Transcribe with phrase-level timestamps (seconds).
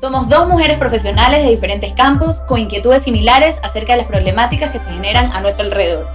[0.00, 4.78] Somos dos mujeres profesionales de diferentes campos con inquietudes similares acerca de las problemáticas que
[4.78, 6.08] se generan a nuestro alrededor.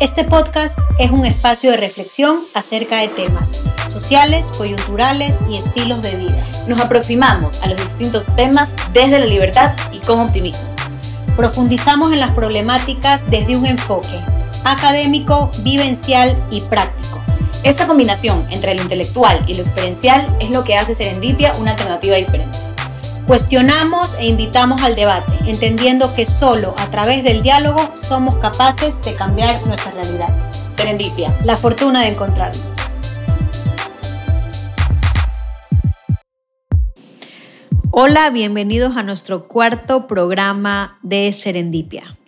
[0.00, 6.16] Este podcast es un espacio de reflexión acerca de temas sociales, coyunturales y estilos de
[6.16, 6.44] vida.
[6.66, 10.74] Nos aproximamos a los distintos temas desde la libertad y con optimismo.
[11.36, 14.18] Profundizamos en las problemáticas desde un enfoque
[14.64, 17.22] académico, vivencial y práctico.
[17.62, 22.16] Esa combinación entre lo intelectual y lo experiencial es lo que hace Serendipia una alternativa
[22.16, 22.63] diferente.
[23.26, 29.14] Cuestionamos e invitamos al debate, entendiendo que solo a través del diálogo somos capaces de
[29.14, 30.28] cambiar nuestra realidad.
[30.76, 31.34] Serendipia.
[31.42, 32.74] La fortuna de encontrarnos.
[37.90, 42.18] Hola, bienvenidos a nuestro cuarto programa de Serendipia.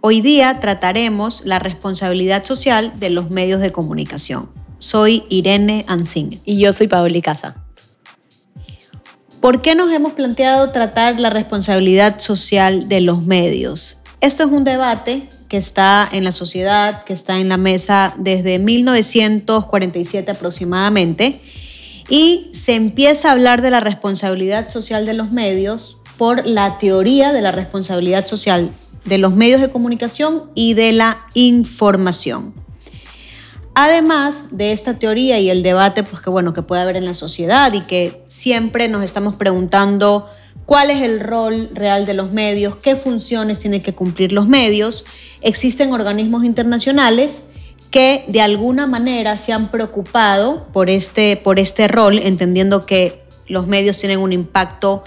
[0.00, 4.48] Hoy día trataremos la responsabilidad social de los medios de comunicación.
[4.78, 6.40] Soy Irene Ansing.
[6.46, 7.67] Y yo soy Paoli Casa.
[9.40, 13.98] ¿Por qué nos hemos planteado tratar la responsabilidad social de los medios?
[14.20, 18.58] Esto es un debate que está en la sociedad, que está en la mesa desde
[18.58, 21.40] 1947 aproximadamente,
[22.08, 27.32] y se empieza a hablar de la responsabilidad social de los medios por la teoría
[27.32, 28.70] de la responsabilidad social
[29.04, 32.54] de los medios de comunicación y de la información.
[33.80, 37.14] Además de esta teoría y el debate pues, que, bueno, que puede haber en la
[37.14, 40.28] sociedad y que siempre nos estamos preguntando
[40.66, 45.04] cuál es el rol real de los medios, qué funciones tienen que cumplir los medios,
[45.42, 47.50] existen organismos internacionales
[47.92, 53.68] que de alguna manera se han preocupado por este, por este rol, entendiendo que los
[53.68, 55.04] medios tienen un impacto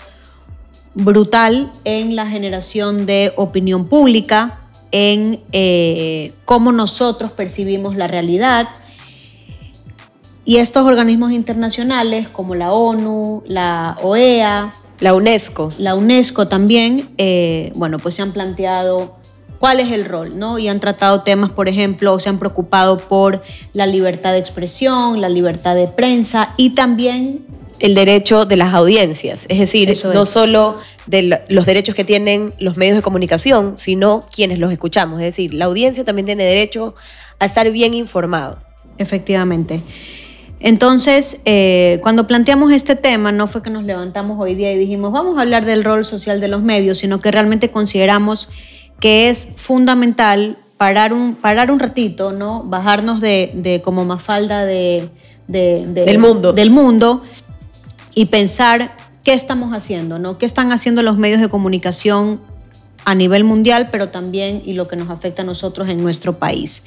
[0.94, 4.61] brutal en la generación de opinión pública,
[4.92, 8.70] en eh, cómo nosotros percibimos la realidad.
[10.44, 17.72] Y estos organismos internacionales como la ONU, la OEA, la UNESCO, la UNESCO también, eh,
[17.76, 19.16] bueno, pues se han planteado
[19.60, 20.58] cuál es el rol, ¿no?
[20.58, 23.44] Y han tratado temas, por ejemplo, o se han preocupado por
[23.74, 27.46] la libertad de expresión, la libertad de prensa y también
[27.80, 30.78] el derecho de las audiencias, es decir, no solo
[31.08, 35.54] de los derechos que tienen los medios de comunicación, sino quienes los escuchamos, es decir,
[35.54, 36.96] la audiencia también tiene derecho
[37.40, 38.60] a estar bien informado.
[38.98, 39.82] Efectivamente.
[40.60, 45.12] Entonces, eh, cuando planteamos este tema, no fue que nos levantamos hoy día y dijimos,
[45.12, 48.48] vamos a hablar del rol social de los medios, sino que realmente consideramos
[49.00, 52.64] que es fundamental parar un, parar un ratito, ¿no?
[52.64, 55.10] bajarnos de, como mafalda de,
[55.48, 56.54] del mundo.
[56.54, 57.24] Del mundo
[58.14, 60.38] y pensar qué estamos haciendo, ¿no?
[60.38, 62.42] ¿Qué están haciendo los medios de comunicación
[63.06, 66.86] a nivel mundial, pero también y lo que nos afecta a nosotros en nuestro país?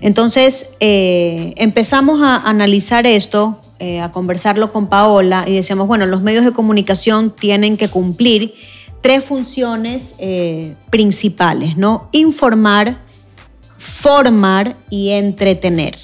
[0.00, 6.22] Entonces, eh, empezamos a analizar esto, eh, a conversarlo con Paola y decíamos, bueno, los
[6.22, 8.54] medios de comunicación tienen que cumplir
[9.00, 12.08] tres funciones eh, principales, ¿no?
[12.12, 12.98] Informar,
[13.78, 15.96] formar y entretener.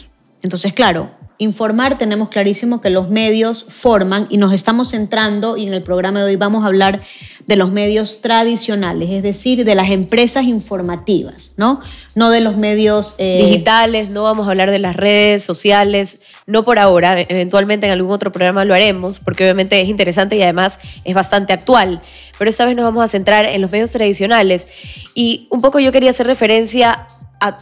[0.43, 5.75] Entonces, claro, informar, tenemos clarísimo que los medios forman y nos estamos centrando, y en
[5.75, 7.01] el programa de hoy vamos a hablar
[7.47, 11.81] de los medios tradicionales, es decir, de las empresas informativas, ¿no?
[12.15, 13.15] No de los medios...
[13.19, 17.93] Eh, Digitales, no vamos a hablar de las redes sociales, no por ahora, eventualmente en
[17.93, 22.01] algún otro programa lo haremos, porque obviamente es interesante y además es bastante actual,
[22.39, 24.67] pero esta vez nos vamos a centrar en los medios tradicionales.
[25.15, 27.09] Y un poco yo quería hacer referencia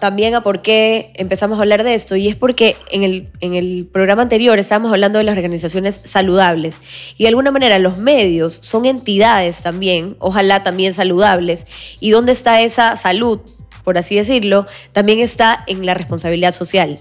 [0.01, 3.55] también a por qué empezamos a hablar de esto y es porque en el, en
[3.55, 6.77] el programa anterior estábamos hablando de las organizaciones saludables
[7.17, 11.67] y de alguna manera los medios son entidades también, ojalá también saludables,
[12.01, 13.41] y dónde está esa salud,
[13.83, 17.01] por así decirlo, también está en la responsabilidad social.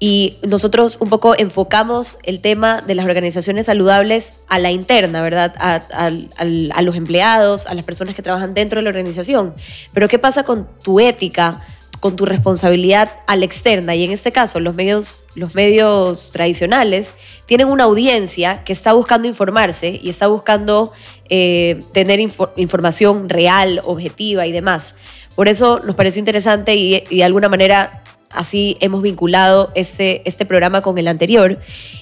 [0.00, 5.54] Y nosotros un poco enfocamos el tema de las organizaciones saludables a la interna, ¿verdad?
[5.58, 9.54] A, a, los empleados, a las personas que trabajan dentro de la organización.
[9.92, 11.62] Pero ¿qué pasa con tu ética?
[12.00, 13.94] Con tu responsabilidad a la externa.
[13.94, 17.14] Y en este caso los medios, los medios tradicionales
[17.46, 20.92] tienen una audiencia que está buscando informarse y está buscando
[21.28, 22.20] eh, tener
[22.56, 24.94] información real, objetiva y demás.
[25.34, 30.82] Por eso nos pareció interesante y, de alguna manera así hemos vinculado este, este programa
[30.82, 31.58] con el anterior.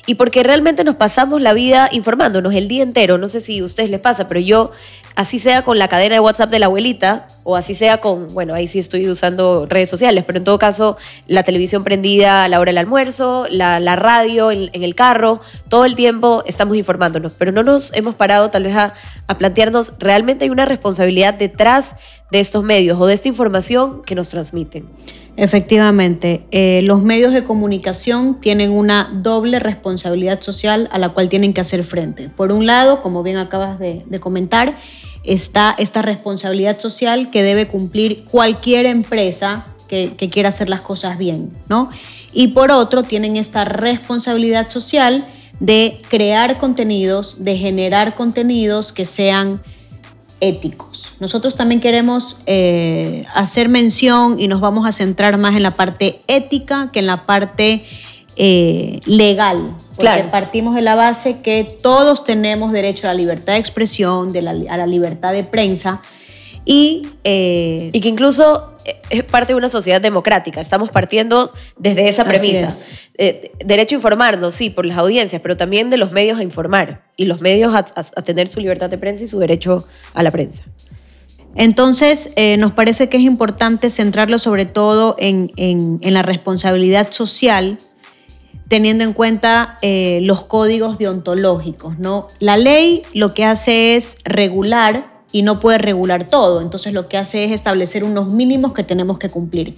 [0.07, 3.65] Y porque realmente nos pasamos la vida informándonos el día entero, no sé si a
[3.65, 4.73] ustedes les pasa, pero yo
[5.15, 8.55] así sea con la cadena de WhatsApp de la abuelita, o así sea con, bueno,
[8.55, 10.97] ahí sí estoy usando redes sociales, pero en todo caso,
[11.29, 15.95] la televisión prendida a la hora del almuerzo, la, radio en, el carro, todo el
[15.95, 18.95] tiempo estamos informándonos, pero no nos hemos parado tal vez a,
[19.29, 21.95] a plantearnos, ¿realmente hay una responsabilidad detrás
[22.33, 24.89] de estos medios o de esta información que nos transmiten?
[25.37, 31.53] Efectivamente, eh, los medios de comunicación tienen una doble responsabilidad social a la cual tienen
[31.53, 32.31] que hacer frente.
[32.31, 34.79] Por un lado, como bien acabas de, comentar,
[35.27, 41.57] está esta responsabilidad social que debe cumplir cualquier empresa que, quiera hacer las cosas bien,
[41.69, 41.91] ¿no?
[42.33, 45.27] Y por otro, tienen esta responsabilidad social
[45.61, 49.63] de crear contenidos, de generar contenidos que sean
[50.41, 51.13] éticos.
[51.19, 56.21] Nosotros también queremos eh, hacer mención y nos vamos a centrar más en la parte
[56.27, 57.85] ética que en la parte
[58.37, 59.77] eh, legal.
[59.97, 64.41] Porque partimos de la base que todos tenemos derecho a la libertad de expresión, de
[64.69, 66.03] a la libertad de prensa
[66.65, 67.09] y...
[67.25, 68.77] Eh, y que incluso
[69.11, 70.61] es parte de una sociedad democrática.
[70.61, 72.75] Estamos partiendo desde esa premisa.
[73.19, 77.05] Eh, derecho a informarnos, sí, por las audiencias, pero también de los medios a informar
[77.17, 77.83] y los medios a,
[78.23, 80.65] tener su libertad de prensa y su derecho a la prensa.
[81.55, 87.79] Entonces, eh, nos parece que es importante centrarlo sobre todo en, la responsabilidad social,
[88.69, 91.99] teniendo en cuenta eh, los códigos deontológicos.
[91.99, 92.29] ¿no?
[92.39, 96.61] La ley lo que hace es regular y no puede regular todo.
[96.61, 99.77] Entonces lo que hace es establecer unos mínimos que tenemos que cumplir.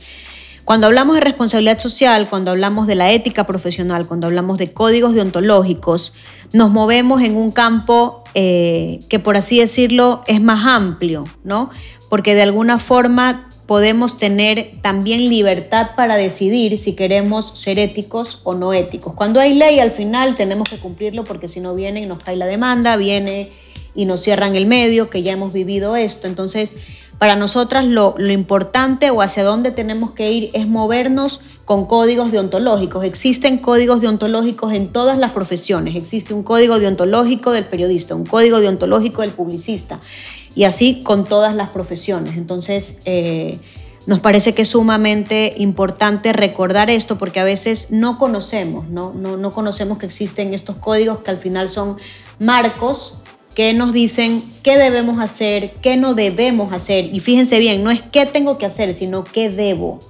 [0.64, 5.14] Cuando hablamos de responsabilidad social, cuando hablamos de la ética profesional, cuando hablamos de códigos
[5.14, 6.12] deontológicos,
[6.52, 11.70] nos movemos en un campo eh, que, por así decirlo, es más amplio, ¿no?
[12.10, 18.54] Porque de alguna forma podemos tener también libertad para decidir si queremos ser éticos o
[18.54, 19.12] no éticos.
[19.12, 22.34] Cuando hay ley, al final tenemos que cumplirlo porque si no viene y nos cae
[22.36, 23.52] la demanda, viene
[23.94, 26.26] y nos cierran el medio, que ya hemos vivido esto.
[26.26, 26.76] Entonces,
[27.18, 33.04] para nosotras lo, importante o hacia dónde tenemos que ir es movernos con códigos deontológicos.
[33.04, 35.94] Existen códigos deontológicos en todas las profesiones.
[35.94, 40.00] Existe un código deontológico del periodista, un código deontológico del publicista
[40.58, 42.36] y así con todas las profesiones.
[42.36, 43.60] Entonces, eh,
[44.06, 49.14] nos parece que es sumamente importante recordar esto porque a veces no conocemos, ¿no?
[49.14, 51.96] No, no conocemos que existen estos códigos que al final son
[52.40, 53.18] marcos
[53.54, 57.04] que nos dicen qué debemos hacer, qué no debemos hacer.
[57.14, 60.00] Y fíjense bien, no es qué tengo que hacer, sino qué debo,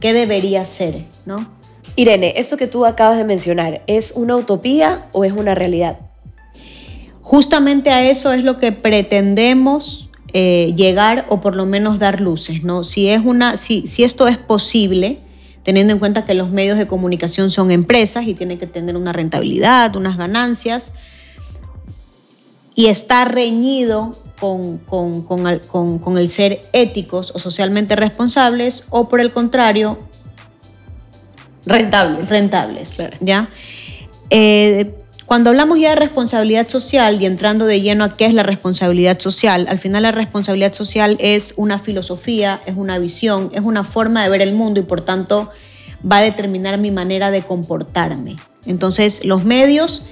[0.00, 1.48] qué debería hacer, ¿no?
[1.94, 6.09] Irene, eso que tú acabas de mencionar, ¿es una utopía o es una realidad?
[7.30, 12.64] Justamente a eso es lo que pretendemos eh, llegar o por lo menos dar luces,
[12.64, 12.82] ¿no?
[12.82, 15.20] Si, es una, si, si esto es posible,
[15.62, 19.12] teniendo en cuenta que los medios de comunicación son empresas y tienen que tener una
[19.12, 20.94] rentabilidad, unas ganancias,
[22.74, 30.00] y está reñido con, con, el ser éticos o socialmente responsables o por el contrario
[31.64, 32.28] rentables.
[32.28, 33.48] Rentables, ¿ya?
[34.30, 34.96] Eh,
[35.30, 39.20] cuando hablamos ya de responsabilidad social y entrando de lleno a qué es la responsabilidad
[39.20, 44.24] social, al final la responsabilidad social es una filosofía, es una visión, es una forma
[44.24, 45.48] de ver el mundo y por tanto
[46.04, 48.38] va a determinar mi manera de comportarme.
[48.66, 50.02] Entonces los medios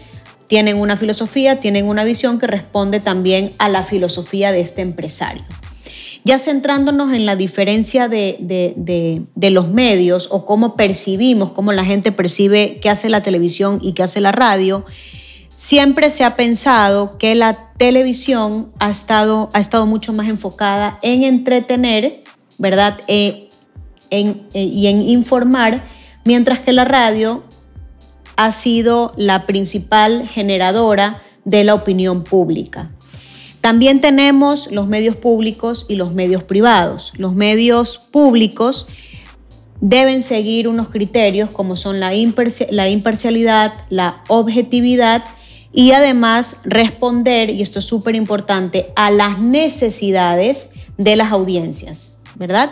[0.46, 5.42] tienen una filosofía, tienen una visión que responde también a la filosofía de este empresario.
[6.28, 12.80] Ya centrándonos en la diferencia de, los medios o cómo percibimos, cómo la gente percibe
[12.82, 14.84] qué hace la televisión y qué hace la radio,
[15.54, 21.24] siempre se ha pensado que la televisión ha estado, ha estado mucho más enfocada en
[21.24, 22.24] entretener,
[22.58, 22.98] ¿verdad?
[23.08, 23.48] Eh,
[24.10, 25.82] eh, y en informar,
[26.26, 27.42] mientras que la radio
[28.36, 32.90] ha sido la principal generadora de la opinión pública.
[33.68, 37.12] También tenemos los medios públicos y los medios privados.
[37.18, 38.86] Los medios públicos
[39.82, 45.22] deben seguir unos criterios como son la, imparcialidad, la objetividad
[45.70, 52.70] y además responder, y esto es súper importante, a las necesidades de las audiencias, ¿verdad?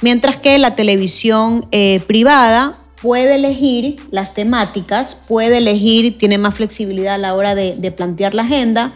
[0.00, 7.16] Mientras que la televisión eh, privada puede elegir las temáticas, puede elegir, tiene más flexibilidad
[7.16, 8.92] a la hora de, plantear la agenda,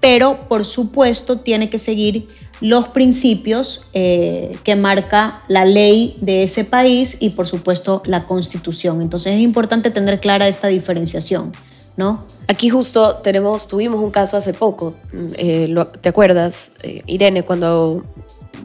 [0.00, 2.28] pero por supuesto tiene que seguir
[2.60, 9.02] los principios eh, que marca la ley de ese país y por supuesto la constitución.
[9.02, 11.52] Entonces es importante tener clara esta diferenciación,
[11.96, 12.24] ¿no?
[12.48, 18.04] Aquí justo tenemos, tuvimos un caso hace poco, eh, ¿te acuerdas, eh, Irene, cuando,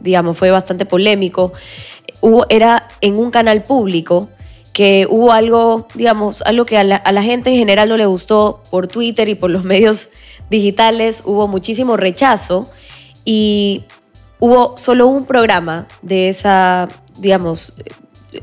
[0.02, 1.52] digamos, fue bastante polémico?
[2.20, 4.28] Hubo, era en un canal público
[4.72, 8.86] que hubo algo, digamos, algo que a la, gente en general no le gustó por
[8.86, 10.10] Twitter y por los medios
[10.52, 12.70] digitales, hubo muchísimo rechazo
[13.24, 13.84] y
[14.38, 17.72] hubo solo un programa de esa, digamos,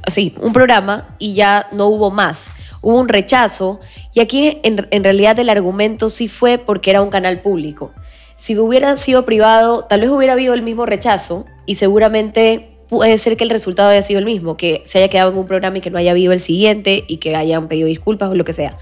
[0.08, 2.52] sí, un programa y ya no hubo más.
[2.82, 3.80] Hubo un rechazo
[4.14, 7.92] y aquí en, en realidad el argumento sí fue porque era un canal público.
[8.36, 13.38] Si hubiera sido privado, tal vez hubiera habido el mismo rechazo y seguramente puede ser
[13.38, 15.82] que el resultado haya sido el mismo, que se haya quedado en un programa y
[15.82, 18.78] que no haya habido el siguiente y que hayan pedido disculpas o lo que sea.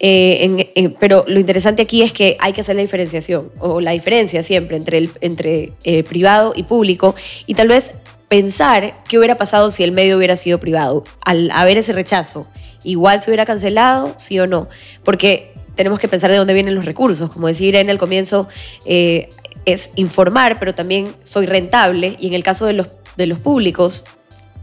[0.00, 4.44] Eh, pero lo interesante aquí es que hay que hacer la diferenciación o la diferencia
[4.44, 7.92] siempre entre el entre, eh, privado y público y tal vez
[8.28, 11.04] pensar qué hubiera pasado si el medio hubiera sido privado.
[11.24, 12.46] Al haber ese rechazo,
[12.84, 14.68] igual se hubiera cancelado, sí o no.
[15.02, 17.30] Porque tenemos que pensar de dónde vienen los recursos.
[17.30, 18.48] Como decir en el comienzo,
[18.84, 19.30] eh,
[19.64, 22.16] es informar, pero también soy rentable.
[22.18, 24.04] Y en el caso de los, de los públicos,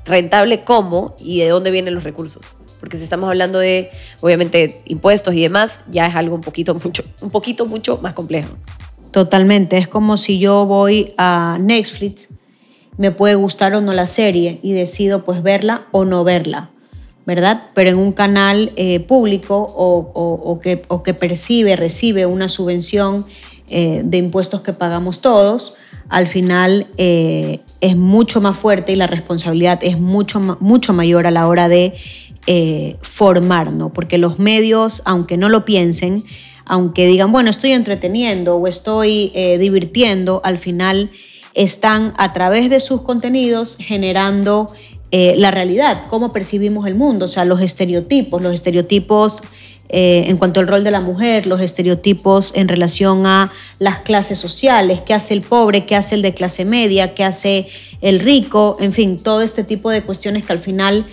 [0.05, 2.57] rentable cómo y de dónde vienen los recursos.
[2.79, 3.89] Porque si estamos hablando de,
[4.21, 8.55] obviamente, impuestos y demás, ya es algo un poquito, mucho, un poquito mucho más complejo.
[9.11, 9.77] Totalmente.
[9.77, 12.29] Es como si yo voy a Netflix
[12.97, 16.69] me puede gustar o no la serie y decido pues verla o no verla,
[17.25, 17.63] ¿verdad?
[17.73, 23.25] Pero en un canal eh, público o, que, percibe, recibe una subvención
[23.67, 25.75] eh, de impuestos que pagamos todos,
[26.07, 31.31] al final eh, es mucho más fuerte y la responsabilidad es mucho, mucho mayor a
[31.31, 31.95] la hora de
[33.01, 33.91] formar, ¿no?
[33.91, 36.23] Porque los medios, aunque no lo piensen,
[36.65, 41.09] aunque digan, bueno, estoy entreteniendo o estoy divirtiendo, al final
[41.55, 44.71] están a través de sus contenidos generando
[45.11, 49.41] eh, la realidad, cómo percibimos el mundo, o sea, los estereotipos, los estereotipos
[49.87, 54.39] eh, en cuanto al rol de la mujer, los estereotipos en relación a las clases
[54.39, 57.67] sociales, qué hace el pobre, qué hace el de clase media, qué hace
[58.01, 61.05] el rico, en fin, todo este tipo de cuestiones que al final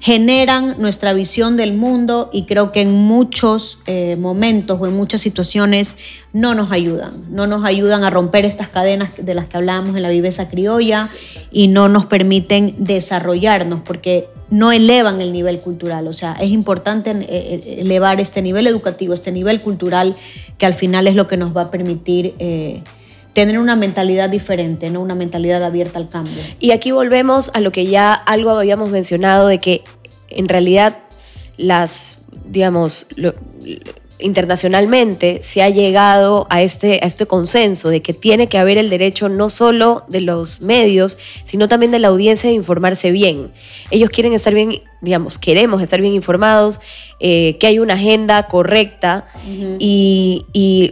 [0.00, 5.20] generan nuestra visión del mundo y creo que en muchos eh, momentos o en muchas
[5.20, 5.96] situaciones
[6.32, 10.02] no nos ayudan, no nos ayudan a romper estas cadenas de las que hablábamos en
[10.02, 11.10] la viveza criolla
[11.50, 17.10] y no nos permiten desarrollarnos porque no elevan el nivel cultural, o sea, es importante
[17.10, 20.14] eh, eh, elevar este nivel educativo, este nivel cultural
[20.58, 22.34] que al final es lo que nos va a permitir
[23.46, 25.00] tener una mentalidad diferente, ¿no?
[25.00, 26.42] una mentalidad abierta al cambio.
[26.58, 29.84] Y aquí volvemos a lo que ya algo habíamos mencionado de que
[30.28, 30.98] en realidad
[31.56, 33.06] las, digamos,
[34.18, 38.90] internacionalmente se ha llegado a este, a este consenso de que tiene que haber el
[38.90, 43.52] derecho no solo de los medios, sino también de la audiencia de informarse bien.
[43.92, 46.80] Ellos quieren estar bien, digamos, queremos estar bien informados,
[47.20, 49.26] eh, que hay una agenda correcta
[49.78, 50.44] y,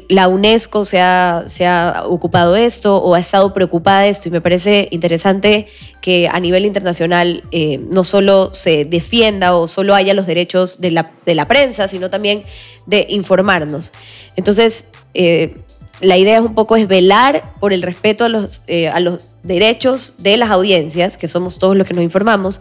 [0.09, 4.29] la UNESCO se ha, se ha ocupado de esto o ha estado preocupada de esto
[4.29, 5.67] y me parece interesante
[6.01, 10.93] que a nivel internacional eh, no solo se defienda o solo haya los derechos de
[10.93, 12.45] la, de la prensa, sino también
[12.87, 13.93] de informarnos.
[14.37, 15.57] Entonces, eh,
[16.01, 20.15] la idea es un poco es velar por el respeto a los, a los derechos
[20.19, 22.61] de las audiencias, que somos todos los que nos informamos,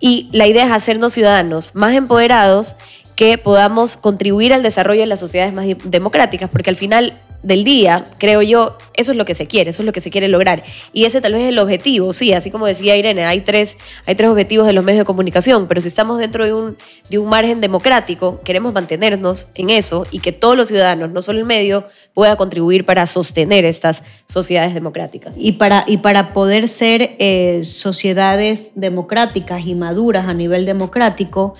[0.00, 2.76] y la idea es hacernos ciudadanos más empoderados
[3.16, 8.08] que podamos contribuir al desarrollo de las sociedades más democráticas, porque al final del día,
[8.18, 10.62] creo yo, eso es lo que se quiere, eso es lo que se quiere lograr.
[10.92, 14.14] Y ese tal vez es el objetivo, sí, así como decía Irene, hay tres, hay
[14.14, 16.76] tres objetivos de los medios de comunicación, pero si estamos dentro de un,
[17.10, 21.40] de un margen democrático, queremos mantenernos en eso y que todos los ciudadanos, no solo
[21.40, 21.84] el medio,
[22.14, 25.36] pueda contribuir para sostener estas sociedades democráticas.
[25.38, 31.54] Y para, y para poder ser eh, sociedades democráticas y maduras a nivel democrático,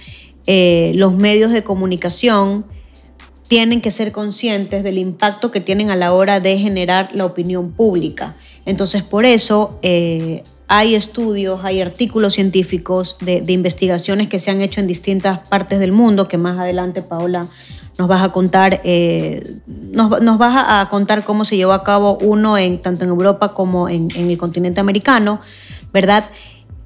[0.47, 2.67] eh, los medios de comunicación,
[3.49, 7.73] tienen que ser conscientes del impacto que tienen a la hora de generar la opinión
[7.73, 8.35] pública.
[8.65, 14.81] Entonces, por eso eh, hay estudios, hay artículos científicos de, investigaciones que se han hecho
[14.81, 17.49] en distintas partes del mundo, que más adelante, Paola,
[17.99, 22.57] nos vas a contar, eh, nos, vas a contar cómo se llevó a cabo uno
[22.57, 25.41] en, tanto en Europa como en, en el continente americano,
[25.93, 26.25] ¿verdad?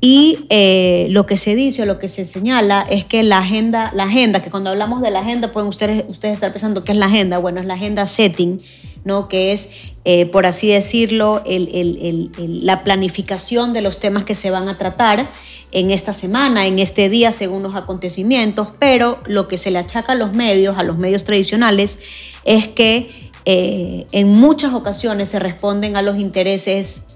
[0.00, 3.90] Y eh, lo que se dice o lo que se señala es que la agenda,
[3.94, 6.98] la agenda, que cuando hablamos de la agenda pueden ustedes, ustedes estar pensando qué es
[6.98, 7.38] la agenda.
[7.38, 8.60] Bueno, es la agenda setting,
[9.04, 9.28] ¿no?
[9.28, 9.70] que es,
[10.04, 15.30] eh, por así decirlo, la planificación de los temas que se van a tratar
[15.72, 18.68] en esta semana, en este día, según los acontecimientos.
[18.78, 22.00] Pero lo que se le achaca a los medios, a los medios tradicionales,
[22.44, 27.06] es que eh, en muchas ocasiones se responden a los intereses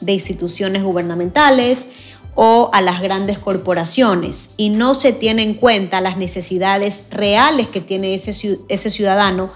[0.00, 1.88] de instituciones gubernamentales,
[2.36, 7.80] o a las grandes corporaciones y no se tiene en cuenta las necesidades reales que
[7.80, 9.50] tiene ese, ese ciudadano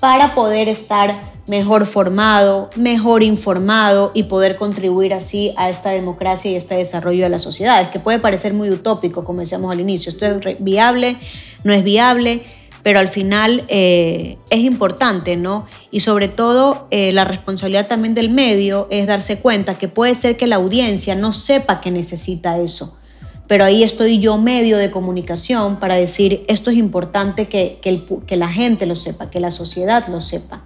[0.00, 6.56] para poder estar mejor formado, mejor informado y poder contribuir así a esta democracia y
[6.56, 10.26] este desarrollo de las sociedades, que puede parecer muy utópico, como decíamos al inicio, esto
[10.26, 11.16] es viable,
[11.62, 12.42] no es viable,
[12.84, 15.66] pero al final eh, es importante, ¿no?
[15.90, 20.36] Y sobre todo eh, la responsabilidad también del medio es darse cuenta que puede ser
[20.36, 22.94] que la audiencia no sepa que necesita eso,
[23.48, 28.48] pero ahí estoy yo medio de comunicación para decir esto es importante que, que, la
[28.48, 30.62] gente lo sepa, que la sociedad lo sepa,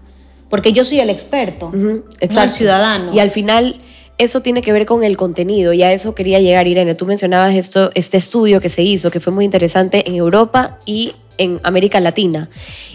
[0.50, 3.14] porque yo soy el experto, no el ciudadano.
[3.14, 3.80] Y al final
[4.18, 6.96] eso tiene que ver con el contenido y a eso quería llegar, Irene.
[6.96, 11.14] Tú mencionabas esto, este estudio que se hizo, que fue muy interesante en Europa y
[11.38, 12.48] en América Latina.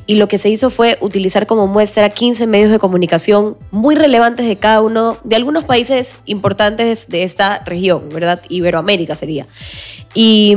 [0.05, 4.47] Y lo que se hizo fue utilizar como muestra 15 medios de comunicación muy relevantes
[4.47, 8.41] de cada uno, de algunos países importantes de esta región, ¿verdad?
[8.49, 9.47] Iberoamérica sería.
[10.13, 10.55] Y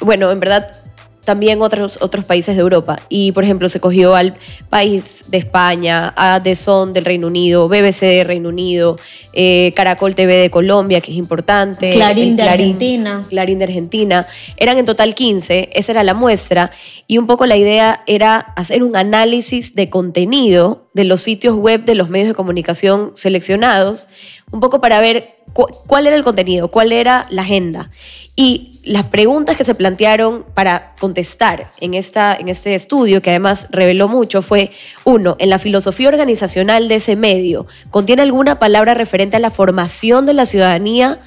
[0.00, 0.79] bueno, en verdad
[1.24, 2.98] también otros, otros países de Europa.
[3.08, 4.36] Y, por ejemplo, se cogió al
[4.68, 8.98] país de España, a The Son del Reino Unido, BBC de Reino Unido,
[9.32, 11.90] eh, Caracol TV de Colombia, que es importante.
[11.90, 13.26] Clarín de Argentina.
[13.28, 14.26] Clarín de Argentina.
[14.56, 16.70] Eran en total 15, esa era la muestra.
[17.06, 21.86] Y un poco la idea era hacer un análisis de contenido de los sitios web
[21.86, 24.06] de los medios de comunicación seleccionados,
[24.50, 27.88] un poco para ver cuál era el contenido, cuál era la agenda.
[28.36, 33.68] Y las preguntas que se plantearon para contestar en, esta, en este estudio, que además
[33.70, 34.72] reveló mucho, fue,
[35.04, 40.26] uno, en la filosofía organizacional de ese medio, ¿contiene alguna palabra referente a la formación
[40.26, 41.20] de la ciudadanía?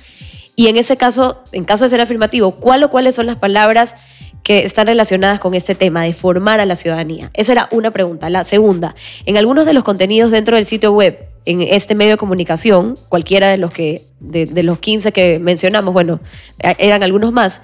[0.55, 3.95] Y en ese caso, en caso de ser afirmativo, ¿cuál o cuáles son las palabras
[4.43, 7.31] que están relacionadas con este tema de formar a la ciudadanía?
[7.33, 8.29] Esa era una pregunta.
[8.29, 8.95] La segunda,
[9.25, 13.49] en algunos de los contenidos dentro del sitio web, en este medio de comunicación, cualquiera
[13.49, 16.21] de los que de, los 15 que mencionamos, bueno,
[16.59, 17.59] eran algunos más,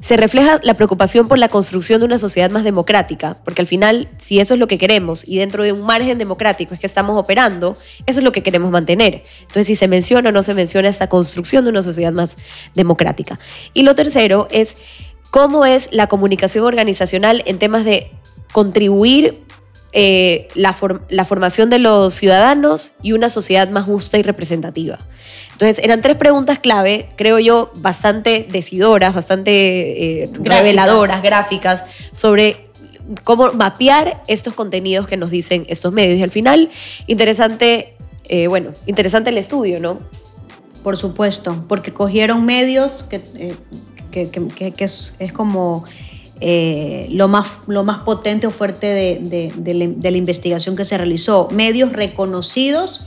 [0.00, 4.08] se refleja la preocupación por la construcción de una sociedad más democrática, porque al final,
[4.18, 7.16] si eso es lo que queremos y dentro de un margen democrático es que estamos
[7.16, 9.22] operando, eso es lo que queremos mantener.
[9.42, 12.36] Entonces, si se menciona o no se menciona esta construcción de una sociedad más
[12.74, 13.38] democrática.
[13.74, 14.76] Y lo tercero es
[15.32, 18.10] cómo es la comunicación organizacional en temas de
[18.52, 19.42] contribuir
[19.94, 20.76] eh, la,
[21.08, 24.98] la, formación de los ciudadanos y una sociedad más justa y representativa.
[25.52, 32.68] Entonces, eran tres preguntas clave, creo yo, bastante decidoras, bastante eh, reveladoras, gráficas, sobre
[33.24, 36.18] cómo mapear estos contenidos que nos dicen estos medios.
[36.18, 36.68] Y al final,
[37.06, 40.00] interesante, eh, bueno, interesante el estudio, ¿no?
[40.82, 43.56] Por supuesto, porque cogieron medios que,
[44.12, 45.84] que, que es, es como
[46.44, 51.46] eh, lo, más, lo más potente o fuerte de, la, investigación que se realizó.
[51.52, 53.02] Medios reconocidos,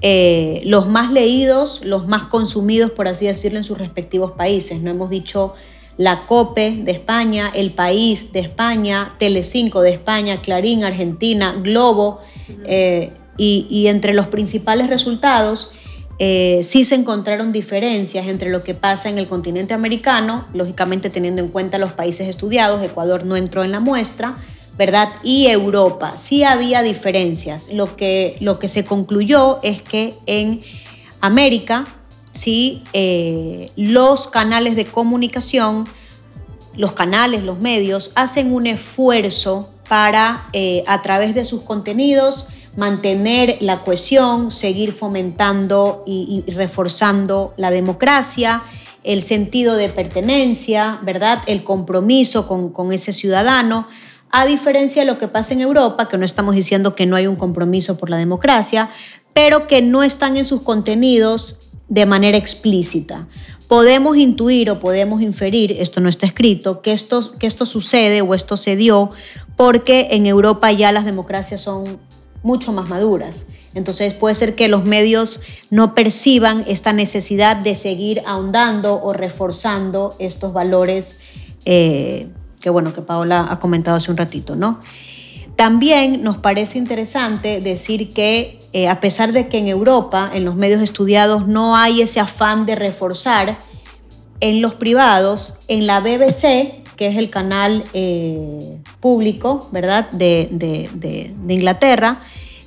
[0.00, 4.80] eh, los más leídos, los más consumidos, por así decirlo, en sus respectivos países.
[4.80, 5.54] No hemos dicho
[5.96, 12.20] la COPE de España, El País de España, Telecinco de España, Clarín Argentina, Globo,
[12.64, 15.72] eh, y entre los principales resultados
[16.18, 21.40] eh, sí se encontraron diferencias entre lo que pasa en el continente americano, lógicamente teniendo
[21.40, 24.36] en cuenta los países estudiados, Ecuador no entró en la muestra,
[24.76, 25.08] ¿verdad?
[25.22, 27.72] Y Europa, sí había diferencias.
[27.72, 30.62] Lo que, lo que se concluyó es que en
[31.20, 31.86] América,
[32.32, 35.86] sí, eh, los canales de comunicación,
[36.74, 42.48] los canales, los medios, hacen un esfuerzo para, eh, a través de sus contenidos,
[42.78, 48.62] mantener la cohesión, seguir fomentando y, reforzando la democracia,
[49.02, 51.42] el sentido de pertenencia, ¿verdad?
[51.46, 53.88] El compromiso con, con, ese ciudadano,
[54.30, 57.26] a diferencia de lo que pasa en Europa, que no estamos diciendo que no hay
[57.26, 58.90] un compromiso por la democracia,
[59.32, 63.26] pero que no están en sus contenidos de manera explícita.
[63.66, 68.34] Podemos intuir o podemos inferir, esto no está escrito, que esto, que esto sucede o
[68.34, 69.10] esto se dio
[69.56, 71.98] porque en Europa ya las democracias son
[72.42, 73.48] mucho más maduras.
[73.74, 80.16] Entonces puede ser que los medios no perciban esta necesidad de seguir ahondando o reforzando
[80.18, 81.16] estos valores
[81.64, 82.28] eh,
[82.60, 84.80] que bueno que Paola ha comentado hace un ratito, ¿no?
[85.56, 90.54] También nos parece interesante decir que eh, a pesar de que en Europa, en los
[90.54, 93.58] medios estudiados, no hay ese afán de reforzar,
[94.40, 101.54] en los privados, en la BBC, que es el canal eh, público, ¿verdad?, de, de,
[101.54, 102.20] Inglaterra,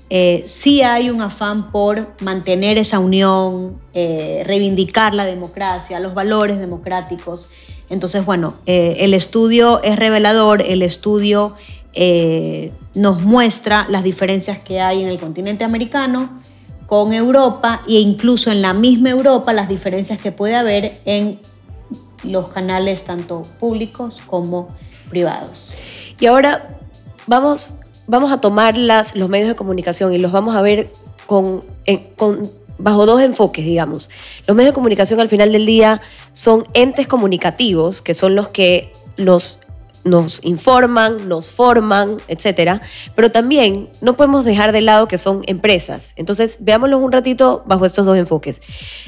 [0.09, 6.59] eh, sí hay un afán por mantener esa unión, eh, reivindicar la democracia, los valores
[6.59, 7.49] democráticos.
[7.89, 11.55] Entonces, bueno, el estudio es revelador, el estudio
[12.93, 16.41] nos muestra las diferencias que hay en el continente americano
[16.87, 21.39] con Europa e incluso en la misma Europa las diferencias que puede haber en
[22.23, 24.69] los canales tanto públicos como
[25.10, 25.71] privados.
[26.19, 26.79] Y ahora
[27.27, 27.75] vamos,
[28.07, 30.91] vamos a tomar las, los medios de comunicación y los vamos a ver
[31.25, 31.63] con,
[32.15, 34.10] con, bajo dos enfoques, digamos.
[34.47, 38.93] Los medios de comunicación al final del día son entes comunicativos, que son los que
[39.17, 39.60] nos
[40.03, 42.81] nos informan, nos forman, etcétera,
[43.15, 46.13] pero también no podemos dejar de lado que son empresas.
[46.15, 48.61] Entonces, veámoslo un ratito bajo estos dos enfoques.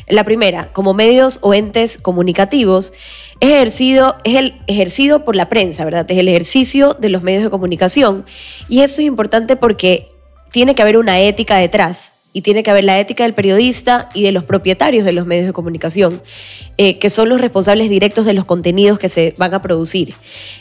[0.08, 2.94] La primera, como medios o entes comunicativos,
[3.40, 6.10] es ejercido, es el ejercido por la prensa, ¿verdad?
[6.10, 8.26] Es el ejercicio de los medios de comunicación.
[8.70, 10.10] Y eso es importante porque
[10.52, 14.24] tiene que haber una ética detrás y tiene que haber la ética del periodista y
[14.24, 16.22] de los propietarios de los medios de comunicación,
[16.78, 20.16] eh, que son los responsables directos de los contenidos que se van a producir.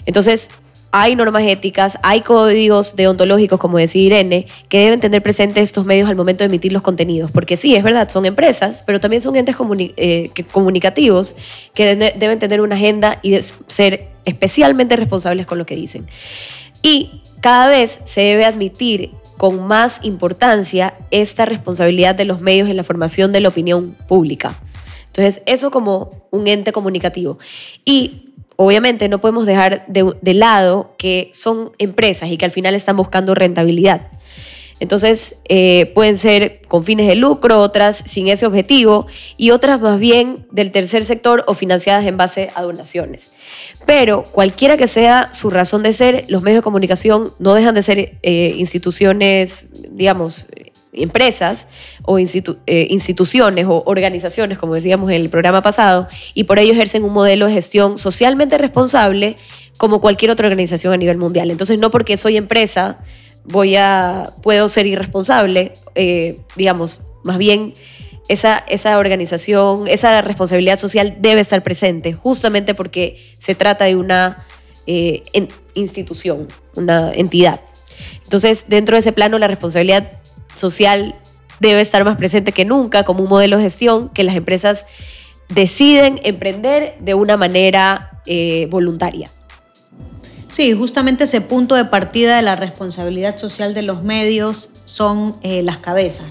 [0.05, 0.51] Entonces,
[0.95, 6.11] hay normas éticas, hay códigos deontológicos, como decía Irene, que deben tener presentes estos medios
[6.11, 7.31] al momento de emitir los contenidos.
[7.31, 11.35] Porque sí, es verdad, son empresas, pero también son entes eh, comunicativos
[11.73, 16.07] que deben tener una agenda y ser especialmente responsables con lo que dicen.
[16.83, 22.77] Y cada vez se debe admitir con más importancia esta responsabilidad de los medios en
[22.77, 24.57] la formación de la opinión pública.
[25.07, 27.41] Entonces, eso como un ente comunicativo.
[27.85, 32.97] Y obviamente no podemos dejar de, lado que son empresas y que al final están
[32.97, 34.13] buscando rentabilidad.
[34.83, 40.01] Entonces, eh, pueden ser con fines de lucro, otras sin ese objetivo y otras más
[40.01, 43.31] bien del tercer sector o financiadas en base a donaciones.
[43.87, 47.85] Pero cualquiera que sea su razón de ser, los medios de comunicación no dejan de
[47.85, 50.49] ser eh, instituciones, digamos,
[50.93, 51.69] empresas
[52.03, 57.05] o eh, instituciones o organizaciones, como decíamos en el programa pasado, y por ello ejercen
[57.05, 59.37] un modelo de gestión socialmente responsable
[59.77, 61.53] como cualquier otra organización a nivel mundial.
[61.53, 62.99] Entonces, no porque soy empresa
[63.45, 67.75] voy a, puedo ser irresponsable, eh, digamos, más bien
[68.29, 74.45] esa, esa organización, esa responsabilidad social debe estar presente, justamente porque se trata de una
[74.87, 75.23] eh,
[75.75, 77.61] institución, una entidad.
[78.25, 80.13] Entonces, dentro de ese plano, la responsabilidad
[80.55, 81.15] social
[81.61, 84.87] debe estar más presente que nunca como un modelo de gestión que las empresas
[85.49, 89.31] deciden emprender de una manera eh, voluntaria.
[90.53, 95.63] Sí, justamente ese punto de partida de la responsabilidad social de los medios son eh,
[95.63, 96.27] las cabezas.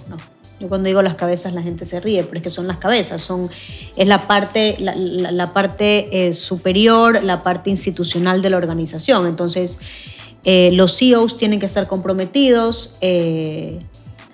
[0.59, 3.23] Yo cuando digo las cabezas la gente se ríe, pero es que son las cabezas,
[3.23, 3.49] son,
[3.95, 9.25] es la parte, la, parte eh, superior, la parte institucional de la organización.
[9.25, 9.79] Entonces,
[10.43, 12.93] eh, los CEOs tienen que estar comprometidos,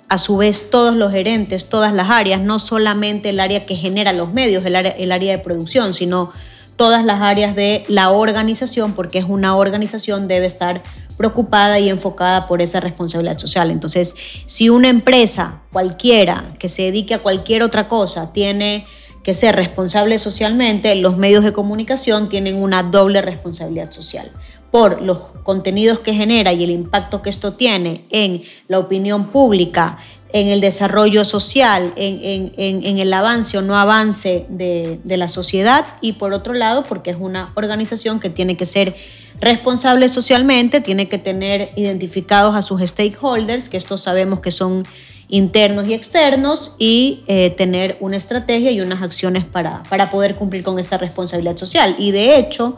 [0.10, 4.12] a su vez todos los gerentes, todas las áreas, no solamente el área que genera
[4.12, 6.34] los medios, el área, el área de producción, sino
[6.78, 10.84] todas las áreas de la organización, porque es una organización, debe estar
[11.18, 13.72] preocupada y enfocada por esa responsabilidad social.
[13.72, 18.86] Entonces, si una empresa cualquiera que se dedique a cualquier otra cosa tiene
[19.24, 24.32] que ser responsable socialmente, los medios de comunicación tienen una doble responsabilidad social
[24.72, 29.98] por los contenidos que genera y el impacto que esto tiene en la opinión pública,
[30.34, 36.34] en el desarrollo social, en, el avance o no avance de, la sociedad y por
[36.34, 38.96] otro lado porque es una organización que tiene que ser
[39.40, 44.84] responsable socialmente, tiene que tener identificados a sus stakeholders, que estos sabemos que son
[45.30, 50.64] internos y externos, y eh, tener una estrategia y unas acciones para, para poder cumplir
[50.64, 51.96] con esta responsabilidad social.
[52.00, 52.78] Y de hecho,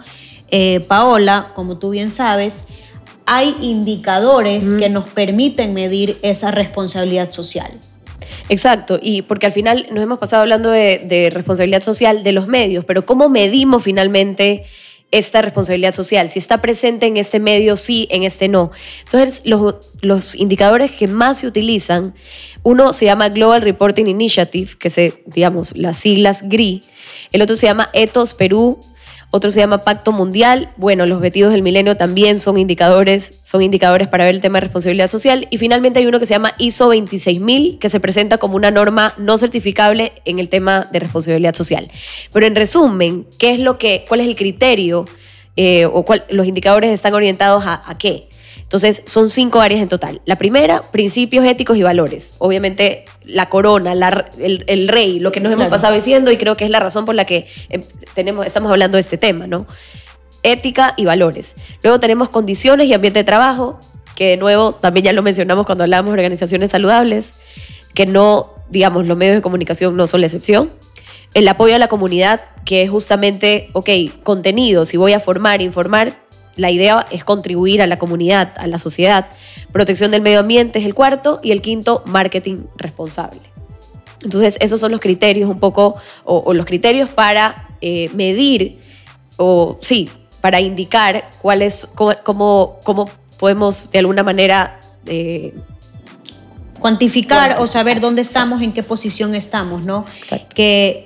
[0.49, 2.67] eh, Paola, como tú bien sabes,
[3.31, 7.69] hay indicadores que nos permiten medir esa responsabilidad social.
[8.49, 12.85] Exacto, y porque al final nos hemos pasado hablando de, responsabilidad social de los medios,
[12.85, 14.63] pero ¿cómo medimos finalmente
[15.11, 16.27] esta responsabilidad social?
[16.29, 18.71] Si está presente en este medio, sí, en este no.
[19.03, 22.15] Entonces, los, los indicadores que más se utilizan,
[22.63, 26.83] uno se llama Global Reporting Initiative, que se, digamos, las siglas GRI,
[27.31, 28.83] el otro se llama Ethos Perú
[29.31, 30.71] otro se llama Pacto Mundial.
[30.75, 34.61] Bueno, los objetivos del milenio también son indicadores, son indicadores para ver el tema de
[34.61, 35.47] responsabilidad social.
[35.51, 39.13] Y finalmente hay uno que se llama ISO 26000, que se presenta como una norma
[39.17, 41.91] no certificable en el tema de responsabilidad social.
[42.33, 45.05] Pero en resumen, ¿qué es lo que, cuál es el criterio
[45.55, 48.28] eh, o cuál, los indicadores están orientados a, a qué?
[48.61, 50.21] Entonces, son cinco áreas en total.
[50.25, 52.35] La primera, principios éticos y valores.
[52.37, 53.93] Obviamente, la corona,
[54.37, 57.15] el, rey, lo que nos hemos pasado diciendo y creo que es la razón por
[57.15, 57.83] la que em,
[58.13, 59.65] tenemos, estamos hablando de este tema, ¿no?
[60.43, 61.55] Ética y valores.
[61.83, 63.79] Luego tenemos condiciones y ambiente de trabajo,
[64.15, 67.33] que de nuevo también ya lo mencionamos cuando hablamos de organizaciones saludables,
[67.93, 70.71] que no, digamos, los medios de comunicación no son la excepción.
[71.33, 73.89] El apoyo a la comunidad, que es justamente, ok,
[74.23, 76.28] contenido, si voy a formar, informar,
[76.59, 79.27] la idea es contribuir a la comunidad, a la sociedad.
[79.71, 83.41] Protección del medio ambiente es el cuarto y el quinto, marketing responsable.
[84.23, 85.95] Entonces, esos son los criterios un poco,
[86.25, 88.79] o, los criterios para eh, medir,
[89.37, 90.09] o sí,
[90.41, 94.79] para indicar cuál es, cómo, cómo, podemos de alguna manera...
[95.05, 95.53] Eh,
[96.79, 100.05] cuantificar o saber dónde estamos, en qué posición estamos, ¿no?
[100.17, 100.47] Exacto.
[100.55, 101.03] Que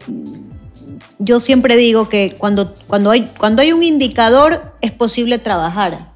[1.19, 6.13] yo siempre digo que cuando, cuando, hay, cuando hay un indicador es posible trabajar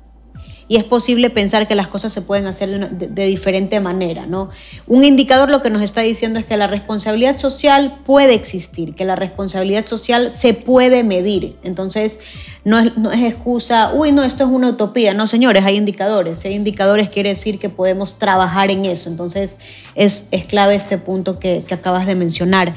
[0.70, 4.26] y es posible pensar que las cosas se pueden hacer de, diferente manera.
[4.26, 4.50] ¿no?
[4.86, 9.06] Un indicador lo que nos está diciendo es que la responsabilidad social puede existir, que
[9.06, 11.58] la responsabilidad social se puede medir.
[11.64, 12.20] Entonces,
[12.66, 15.14] no es, no es excusa, uy, no, esto es una utopía.
[15.14, 16.40] No, señores, hay indicadores.
[16.40, 19.10] Si hay indicadores quiere decir que podemos trabajar en eso.
[19.10, 19.58] Entonces,
[19.96, 22.76] es, es clave este punto que, que acabas de mencionar.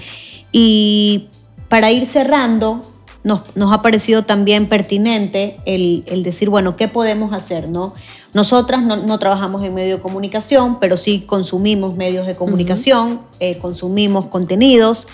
[0.53, 1.29] Y
[1.71, 2.85] para ir cerrando,
[3.23, 7.69] nos, ha parecido también pertinente el, decir, bueno, ¿qué podemos hacer?
[7.69, 7.95] No?
[8.35, 14.27] Nosotras no, trabajamos en medio de comunicación, pero sí consumimos medios de comunicación, eh, consumimos
[14.27, 15.07] contenidos.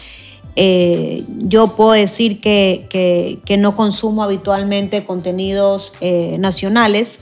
[0.57, 7.19] Eh, yo puedo decir que, no consumo habitualmente contenidos eh, nacionales.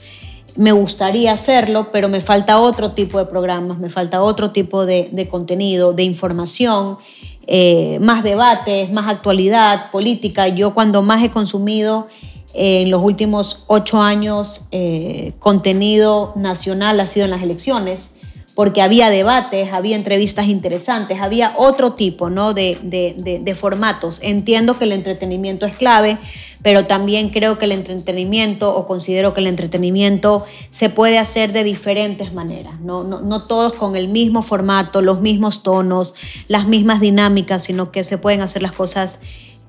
[0.55, 5.09] Me gustaría hacerlo, pero me falta otro tipo de programas, me falta otro tipo de,
[5.11, 6.99] de contenido, de información.
[7.47, 10.47] Eh, más debates, más actualidad política.
[10.47, 12.07] Yo cuando más he consumido
[12.53, 18.14] eh, en los últimos ocho años eh, contenido nacional ha sido en las elecciones
[18.55, 22.53] porque había debates, había entrevistas interesantes, había otro tipo ¿no?
[22.53, 24.19] de, de, formatos.
[24.21, 26.17] Entiendo que el entretenimiento es clave,
[26.61, 31.65] pero también creo que el entretenimiento, o considero que el entretenimiento se puede hacer de
[31.65, 36.15] diferentes maneras, no, no, todos con el mismo formato, los mismos tonos,
[36.47, 39.19] las mismas dinámicas, sino que se pueden hacer las cosas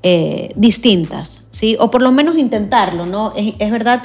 [0.04, 1.76] eh, distintas, ¿sí?
[1.80, 3.04] o por lo menos intentarlo.
[3.04, 3.32] ¿no?
[3.36, 4.04] Es verdad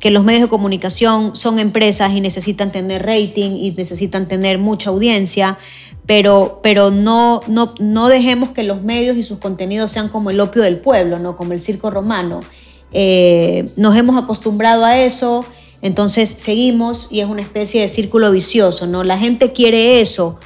[0.00, 4.90] que los medios de comunicación son empresas y necesitan tener rating y necesitan tener mucha
[4.90, 5.58] audiencia,
[6.06, 10.40] pero, pero no, no, no dejemos que los medios y sus contenidos sean como el
[10.40, 11.36] opio del pueblo, ¿no?
[11.36, 12.40] como el circo romano.
[12.92, 15.46] Eh, nos hemos acostumbrado a eso,
[15.80, 18.86] entonces seguimos y es una especie de círculo vicioso.
[18.86, 19.04] ¿no?
[19.04, 20.38] La gente quiere eso,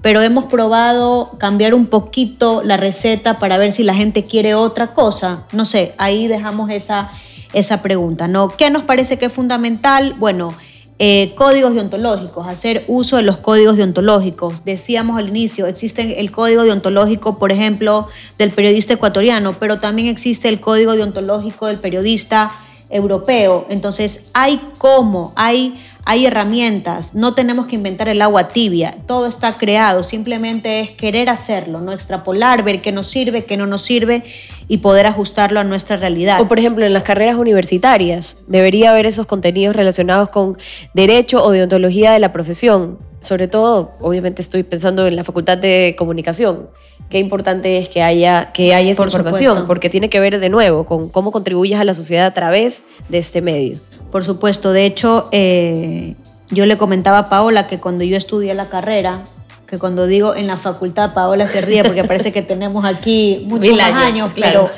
[0.00, 4.94] pero hemos probado cambiar un poquito la receta para ver si la gente quiere otra
[4.94, 5.46] cosa.
[5.52, 7.12] No sé, ahí dejamos esa
[7.52, 8.48] esa pregunta, ¿no?
[8.48, 10.14] ¿Qué nos parece que es fundamental?
[10.18, 10.54] Bueno,
[10.98, 14.64] eh, códigos deontológicos, hacer uso de los códigos deontológicos.
[14.64, 18.06] Decíamos al inicio, existe el código deontológico, por ejemplo,
[18.38, 22.52] del periodista ecuatoriano, pero también existe el código deontológico del periodista
[22.88, 23.66] europeo.
[23.68, 29.56] Entonces, hay cómo, hay hay herramientas, no tenemos que inventar el agua tibia, todo está
[29.56, 34.24] creado, simplemente es querer hacerlo, no extrapolar, ver qué nos sirve, qué no nos sirve
[34.68, 36.40] y poder ajustarlo a nuestra realidad.
[36.40, 40.58] O por ejemplo, en las carreras universitarias, debería haber esos contenidos relacionados con
[40.94, 42.98] derecho o deontología de la profesión.
[43.22, 46.68] Sobre todo, obviamente estoy pensando en la Facultad de Comunicación.
[47.08, 50.84] Qué importante es que haya, que haya esta información, porque tiene que ver de nuevo
[50.84, 53.78] con cómo contribuyes a la sociedad a través de este medio.
[54.10, 56.16] Por supuesto, de hecho, eh,
[56.50, 59.22] yo le comentaba a Paola que cuando yo estudié la carrera,
[59.68, 63.74] que cuando digo en la facultad, Paola se ríe porque parece que tenemos aquí muchos
[63.76, 64.68] más años, pero,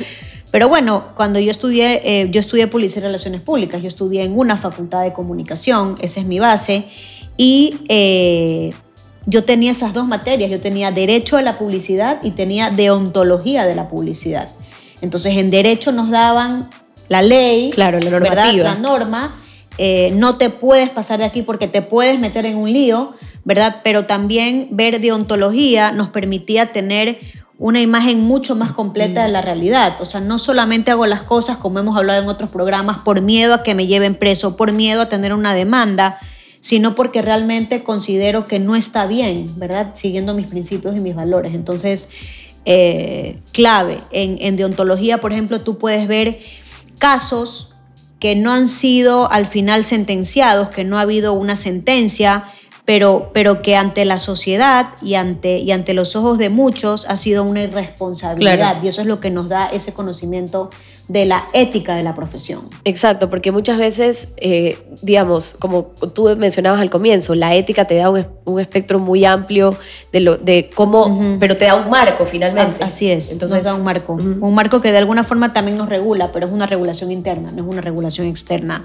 [0.50, 4.38] pero bueno, cuando yo estudié, eh, yo estudié Publicidad y Relaciones Públicas, yo estudié en
[4.38, 6.84] una facultad de comunicación, esa es mi base,
[7.36, 8.72] y eh,
[9.26, 13.74] yo tenía esas dos materias, yo tenía Derecho a la Publicidad y tenía Deontología de
[13.74, 14.50] la Publicidad.
[15.00, 16.70] Entonces, en Derecho nos daban
[17.08, 18.52] la ley, claro, la, ¿verdad?
[18.52, 19.40] la norma.
[19.76, 23.80] Eh, no te puedes pasar de aquí porque te puedes meter en un lío, ¿verdad?
[23.82, 27.18] Pero también ver deontología nos permitía tener
[27.58, 29.96] una imagen mucho más completa de la realidad.
[30.00, 33.54] O sea, no solamente hago las cosas como hemos hablado en otros programas por miedo
[33.54, 36.18] a que me lleven preso, por miedo a tener una demanda,
[36.64, 39.90] sino porque realmente considero que no está bien, ¿verdad?
[39.92, 41.54] Siguiendo mis principios y mis valores.
[41.54, 42.08] Entonces,
[42.64, 46.38] eh, clave, en, en deontología, por ejemplo, tú puedes ver
[46.96, 47.74] casos
[48.18, 52.44] que no han sido al final sentenciados, que no ha habido una sentencia,
[52.86, 57.18] pero, pero que ante la sociedad y ante, y ante los ojos de muchos ha
[57.18, 58.82] sido una irresponsabilidad.
[58.82, 60.70] Y eso es lo que nos da ese conocimiento
[61.08, 62.62] de la ética de la profesión.
[62.84, 68.08] Exacto, porque muchas veces, eh, digamos, como tú mencionabas al comienzo, la ética te da
[68.08, 69.76] un, espectro muy amplio
[70.12, 72.82] de, lo, de cómo, pero te da un marco finalmente.
[72.82, 74.14] Así es, entonces nos da un marco.
[74.14, 77.62] Un marco que de alguna forma también nos regula, pero es una regulación interna, no
[77.62, 78.82] es una regulación externa.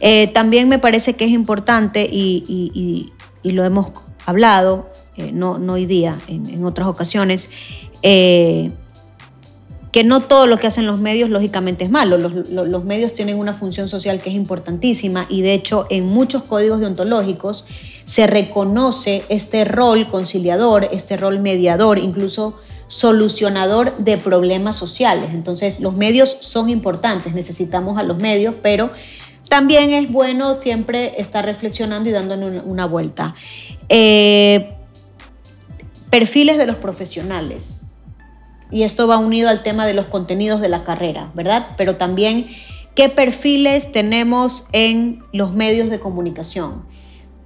[0.00, 3.12] Eh, también me parece que es importante y,
[3.44, 3.92] lo hemos
[4.24, 7.50] hablado, eh, no, no, hoy día, en, otras ocasiones,
[9.92, 12.16] que no todo lo que hacen los medios lógicamente es malo.
[12.16, 16.80] Los, medios tienen una función social que es importantísima y de hecho en muchos códigos
[16.80, 17.66] deontológicos
[18.04, 25.28] se reconoce este rol conciliador, este rol mediador, incluso solucionador de problemas sociales.
[25.34, 28.90] Entonces los medios son importantes, necesitamos a los medios, pero
[29.50, 33.34] también es bueno siempre estar reflexionando y dando una, vuelta.
[33.90, 34.72] Eh,
[36.08, 37.81] perfiles de los profesionales
[38.72, 41.68] y esto va unido al tema de los contenidos de la carrera, ¿verdad?
[41.76, 42.48] Pero también
[42.94, 46.84] qué perfiles tenemos en los medios de comunicación.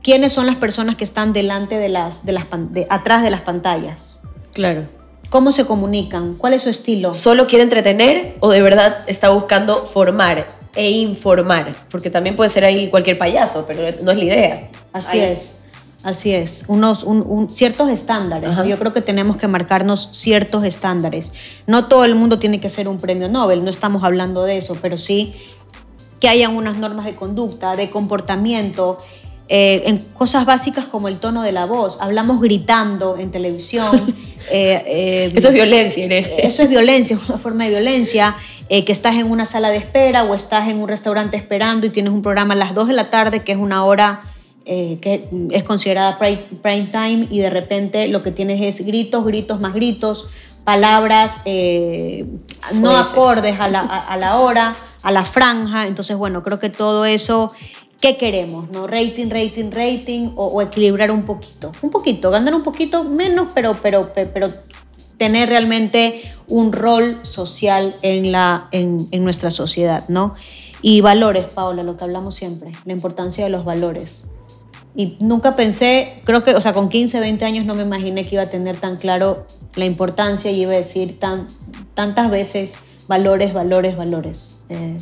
[0.03, 2.47] ¿Quiénes son las personas que están delante de las, de las
[2.89, 4.17] atrás de las pantallas?
[4.53, 4.85] Claro.
[5.29, 6.37] ¿Cómo se comunican?
[6.37, 7.13] ¿Cuál es su estilo?
[7.13, 11.75] ¿Solo quiere entretener o de verdad está buscando formar e informar?
[11.91, 14.71] Porque también puede ser ahí cualquier payaso, pero no es la idea.
[14.93, 15.56] Así es.
[16.07, 17.05] Así es, unos
[17.51, 18.51] ciertos estándares.
[18.65, 21.33] Yo creo que tenemos que marcarnos ciertos estándares.
[21.67, 24.79] No todo el mundo tiene que ser un premio Nobel, no estamos hablando de eso,
[24.81, 25.35] pero sí
[26.21, 29.01] que hayan unas normas de conducta, de comportamiento,
[29.49, 31.99] eh, en cosas básicas como el tono de la voz.
[32.01, 34.15] Hablamos gritando en televisión.
[34.49, 38.37] Eh, eh, eso es violencia, Eso es violencia, una forma de violencia.
[38.69, 42.13] que estás en una sala de espera o estás en un restaurante esperando y tienes
[42.13, 44.23] un programa a las 2 de la tarde, que es una hora
[44.69, 49.61] eh, que es considerada prime, time y de repente lo que tienes es gritos, gritos
[49.61, 50.27] más gritos,
[50.65, 52.27] palabras eh,
[52.81, 55.87] no acordes a la, a, la, hora, a la franja.
[55.87, 57.53] Entonces, bueno, creo que todo eso,
[58.01, 58.69] ¿qué queremos?
[58.71, 58.89] ¿No?
[58.89, 61.71] Rating, rating, rating o, equilibrar un poquito.
[61.81, 64.53] Un poquito, ganar un poquito menos, pero, pero, pero,
[65.17, 70.35] tener realmente un rol social en, la, en, en nuestra sociedad, ¿no?
[70.83, 74.25] Y valores, Paola, lo que hablamos siempre, la importancia de los valores
[74.97, 78.37] y nunca pensé, creo que, o sea, con 15, 20 años no me imaginé que
[78.37, 81.49] iba a tener tan claro la importancia y iba a decir tan,
[81.95, 82.73] tantas veces
[83.07, 84.51] valores, valores, valores.
[84.71, 84.97] Eh,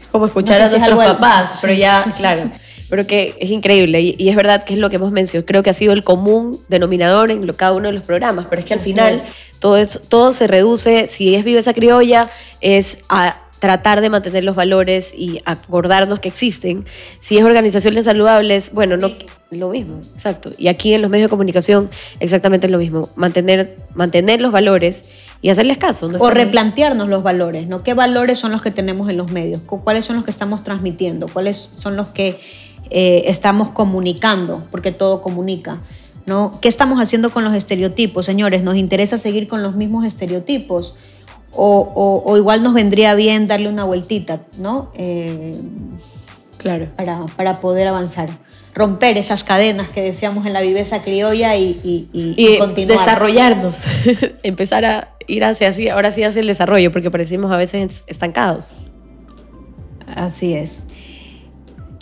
[0.00, 2.48] es como escuchar a nuestros papás, pero ya, claro.
[2.88, 5.46] Pero que es increíble y, es verdad que es lo que hemos mencionado.
[5.46, 8.66] Creo que ha sido el común denominador en cada uno de los programas, pero es
[8.66, 9.20] que al final
[9.58, 14.42] todo, eso, todo se reduce, si es Vive esa criolla, es a tratar de mantener
[14.42, 16.84] los valores y acordarnos que existen.
[17.20, 19.12] Si es organizaciones saludables, bueno, no
[19.50, 20.52] lo mismo, exacto.
[20.58, 25.04] Y aquí en los medios de comunicación exactamente lo mismo, mantener mantener los valores
[25.42, 26.10] y hacerles caso.
[26.18, 27.82] o replantearnos los valores, ¿no?
[27.82, 29.60] ¿Qué valores son los que tenemos en los medios?
[29.66, 31.28] ¿Cuáles son los que estamos transmitiendo?
[31.28, 32.40] ¿Cuáles son los que
[32.90, 34.64] eh, estamos comunicando?
[34.70, 35.80] Porque todo comunica.
[36.26, 36.58] ¿no?
[36.60, 38.62] ¿Qué estamos haciendo con los estereotipos, señores?
[38.62, 40.96] ¿Nos interesa seguir con los mismos estereotipos?
[41.52, 44.90] O, igual nos vendría bien darle una vueltita, ¿no?
[44.94, 45.60] Eh,
[46.58, 46.88] claro.
[46.96, 48.28] Para, para, poder avanzar.
[48.72, 52.98] Romper esas cadenas que decíamos en la viveza criolla y, y, y, continuar.
[52.98, 53.82] Desarrollarnos,
[54.44, 58.74] empezar a ir hacia así, ahora sí hacia el desarrollo, porque parecimos a veces estancados.
[60.14, 60.84] Así es.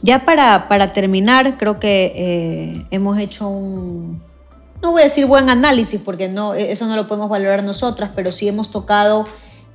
[0.02, 4.22] Ya para, para terminar, creo que eh, hemos hecho un,
[4.82, 8.30] no voy a decir buen análisis, porque no, eso no lo podemos valorar nosotras, pero
[8.32, 9.26] sí hemos tocado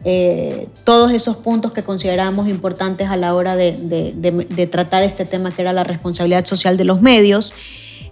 [0.06, 5.62] eh, todos esos puntos que consideramos importantes a la hora de, tratar este tema que
[5.62, 7.54] era la responsabilidad social de los medios.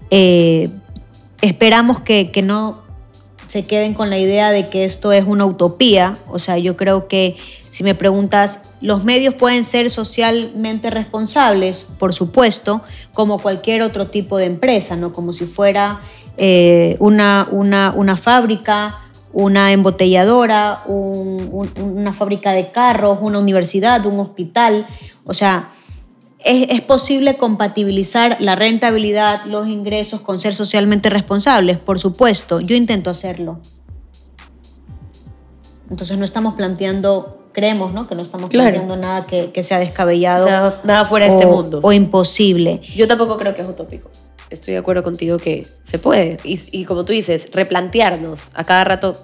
[0.10, 0.70] Eh,
[1.42, 2.82] esperamos que, que, no
[3.48, 6.20] se queden con la idea de que esto es una utopía.
[6.28, 7.36] O sea, yo creo que
[7.70, 11.86] si me preguntas, ¿los medios pueden ser socialmente responsables?
[11.98, 12.82] Por supuesto,
[13.14, 15.12] como cualquier otro tipo de empresa, ¿no?
[15.12, 16.00] Como si fuera
[16.44, 18.98] eh, una, una, fábrica,
[19.32, 24.88] una embotelladora, una fábrica de carros, una universidad, un hospital.
[25.24, 25.70] O sea,
[26.44, 32.60] es, posible compatibilizar la rentabilidad, los ingresos con ser socialmente responsables, por supuesto.
[32.60, 33.60] Yo intento hacerlo.
[35.92, 38.08] Entonces no estamos planteando, creemos, ¿no?
[38.08, 40.48] Que no estamos planteando nada que, sea descabellado.
[40.84, 41.82] Nada, fuera de este mundo.
[41.84, 42.82] O imposible.
[42.96, 44.10] Yo tampoco creo que es utópico
[44.52, 46.38] estoy de acuerdo contigo que se puede.
[46.44, 49.22] Y, como tú dices, replantearnos a cada rato,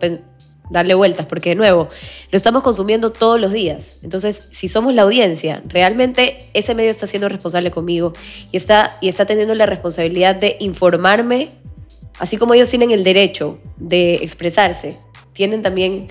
[0.69, 1.89] darle vueltas, porque de nuevo,
[2.31, 3.95] lo estamos consumiendo todos los días.
[4.01, 8.13] Entonces, si somos la audiencia, realmente ese medio está siendo responsable conmigo
[8.51, 11.51] y está, y está teniendo la responsabilidad de informarme,
[12.19, 14.97] así como ellos tienen el derecho de expresarse,
[15.33, 16.07] tienen también...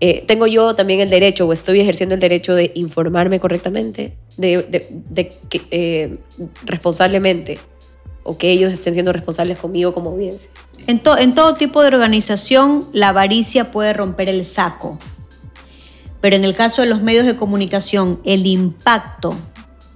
[0.00, 4.62] Eh, tengo yo también el derecho o estoy ejerciendo el derecho de informarme correctamente, de,
[5.10, 5.32] de,
[5.72, 6.18] eh,
[6.64, 7.58] responsablemente
[8.28, 10.50] o que ellos estén siendo responsables conmigo como audiencia.
[10.86, 14.98] En, en todo tipo de organización, la avaricia puede romper el saco.
[16.20, 19.34] Pero en el caso de los medios de comunicación, el impacto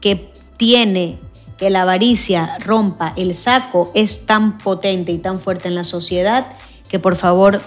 [0.01, 1.19] que tiene
[1.59, 6.47] que la avaricia rompa el saco es tan potente y tan fuerte en la sociedad
[6.89, 7.61] que por favor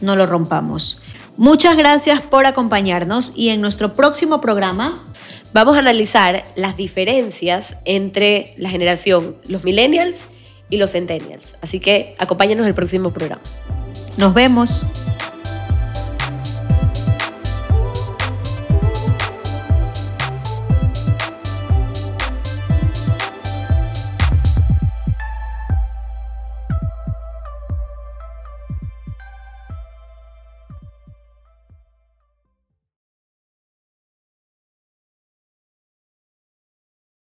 [0.00, 1.02] no lo rompamos.
[1.36, 5.02] Muchas gracias por acompañarnos y en nuestro próximo programa
[5.52, 10.26] vamos a analizar las diferencias entre la generación, los millennials
[10.70, 11.56] y los centennials.
[11.60, 13.42] Así que acompáñanos el próximo programa.
[14.16, 14.84] Nos vemos.